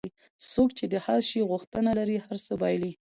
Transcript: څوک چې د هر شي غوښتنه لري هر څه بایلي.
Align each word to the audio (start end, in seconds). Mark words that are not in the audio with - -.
څوک 0.51 0.69
چې 0.77 0.85
د 0.93 0.95
هر 1.05 1.19
شي 1.29 1.39
غوښتنه 1.49 1.91
لري 1.99 2.17
هر 2.25 2.37
څه 2.45 2.53
بایلي. 2.61 2.91